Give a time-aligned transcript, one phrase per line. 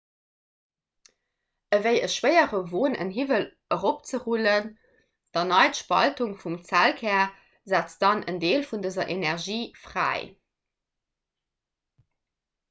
[1.75, 3.45] ewéi e schwéiere won en hiwwel
[3.77, 4.71] eropzerullen
[5.37, 7.29] d'erneit spaltung vum zellkär
[7.75, 10.27] setzt dann en deel vun dëser energie fräi